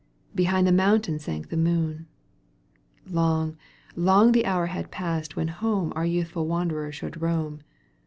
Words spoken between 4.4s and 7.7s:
hour had past when home Our youthful wanderer should roam.